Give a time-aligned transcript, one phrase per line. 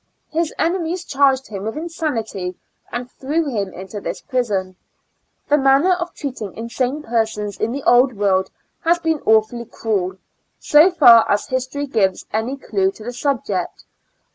[0.31, 2.55] His enemies charged him with insanity,
[2.91, 4.75] and threw him into this prison.
[5.47, 8.49] The manner of treating insane persons in the Old World
[8.83, 10.17] has been awfully cruel,
[10.57, 13.85] so far as history gives any clue to the subject.